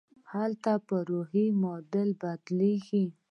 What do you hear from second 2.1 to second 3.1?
بدلېږي.